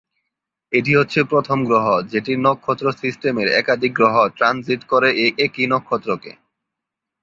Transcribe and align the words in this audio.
এটি 0.73 0.91
হচ্ছে 0.95 1.19
প্রথম 1.31 1.59
গ্রহ 1.65 1.87
যেটির 2.11 2.39
নক্ষত্র 2.39 2.85
সিস্টেমের 3.01 3.47
একাধিক 3.61 3.91
গ্রহ 3.95 4.15
ট্রানজিট 4.37 4.81
করে 4.91 5.09
একই 5.45 5.65
নক্ষত্রকে। 5.73 6.31